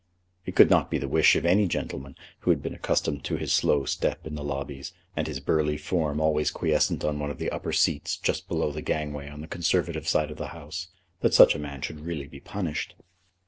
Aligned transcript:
It 0.47 0.55
could 0.55 0.71
not 0.71 0.89
be 0.89 0.97
the 0.97 1.07
wish 1.07 1.35
of 1.35 1.45
any 1.45 1.67
gentleman, 1.67 2.15
who 2.39 2.49
had 2.49 2.63
been 2.63 2.73
accustomed 2.73 3.23
to 3.25 3.35
his 3.37 3.53
slow 3.53 3.85
step 3.85 4.25
in 4.25 4.33
the 4.33 4.43
lobbies, 4.43 4.93
and 5.15 5.27
his 5.27 5.39
burly 5.39 5.77
form 5.77 6.19
always 6.19 6.49
quiescent 6.49 7.03
on 7.03 7.19
one 7.19 7.29
of 7.29 7.37
the 7.37 7.51
upper 7.51 7.71
seats 7.71 8.17
just 8.17 8.47
below 8.47 8.71
the 8.71 8.81
gangway 8.81 9.29
on 9.29 9.41
the 9.41 9.47
Conservative 9.47 10.07
side 10.07 10.31
of 10.31 10.37
the 10.37 10.47
House, 10.57 10.87
that 11.19 11.35
such 11.35 11.53
a 11.53 11.59
man 11.59 11.83
should 11.83 11.99
really 11.99 12.25
be 12.27 12.39
punished. 12.39 12.95